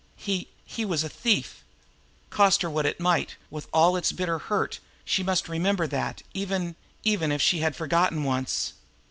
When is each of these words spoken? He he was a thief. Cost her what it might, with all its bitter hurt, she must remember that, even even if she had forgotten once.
He 0.15 0.47
he 0.65 0.83
was 0.83 1.03
a 1.03 1.09
thief. 1.09 1.63
Cost 2.31 2.63
her 2.63 2.71
what 2.71 2.87
it 2.87 2.99
might, 2.99 3.35
with 3.51 3.67
all 3.71 3.95
its 3.95 4.11
bitter 4.11 4.39
hurt, 4.39 4.79
she 5.05 5.21
must 5.21 5.47
remember 5.47 5.85
that, 5.85 6.23
even 6.33 6.75
even 7.03 7.31
if 7.31 7.39
she 7.39 7.59
had 7.59 7.75
forgotten 7.75 8.23
once. 8.23 8.73